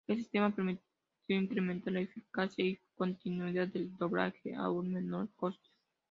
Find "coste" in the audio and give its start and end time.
5.35-5.69